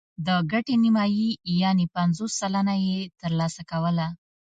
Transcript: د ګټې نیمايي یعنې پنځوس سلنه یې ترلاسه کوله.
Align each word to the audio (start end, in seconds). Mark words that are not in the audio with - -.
د 0.27 0.29
ګټې 0.51 0.75
نیمايي 0.83 1.29
یعنې 1.61 1.85
پنځوس 1.95 2.31
سلنه 2.41 2.75
یې 2.85 2.97
ترلاسه 3.21 3.61
کوله. 3.71 4.07